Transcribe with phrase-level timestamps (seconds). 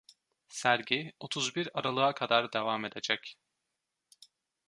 [0.47, 3.37] Sergi otuz bir Aralık'a kadar devam edecek.